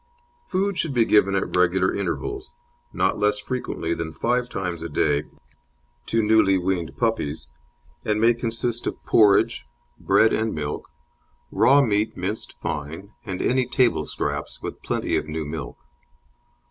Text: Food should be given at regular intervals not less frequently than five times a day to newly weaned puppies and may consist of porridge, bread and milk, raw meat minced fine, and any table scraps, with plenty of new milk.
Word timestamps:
Food 0.47 0.79
should 0.79 0.95
be 0.95 1.05
given 1.05 1.35
at 1.35 1.55
regular 1.55 1.93
intervals 1.93 2.55
not 2.91 3.19
less 3.19 3.37
frequently 3.37 3.93
than 3.93 4.11
five 4.13 4.49
times 4.49 4.81
a 4.81 4.89
day 4.89 5.25
to 6.07 6.23
newly 6.23 6.57
weaned 6.57 6.97
puppies 6.97 7.51
and 8.03 8.19
may 8.19 8.33
consist 8.33 8.87
of 8.87 9.05
porridge, 9.05 9.63
bread 9.99 10.33
and 10.33 10.55
milk, 10.55 10.89
raw 11.51 11.83
meat 11.83 12.17
minced 12.17 12.55
fine, 12.63 13.11
and 13.25 13.43
any 13.43 13.67
table 13.67 14.07
scraps, 14.07 14.59
with 14.59 14.81
plenty 14.81 15.15
of 15.17 15.27
new 15.27 15.45
milk. 15.45 15.77